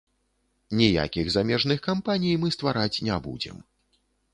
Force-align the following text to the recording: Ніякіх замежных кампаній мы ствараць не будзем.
Ніякіх 0.79 1.29
замежных 1.37 1.85
кампаній 1.91 2.35
мы 2.43 2.47
ствараць 2.59 2.95
не 3.11 3.23
будзем. 3.29 3.67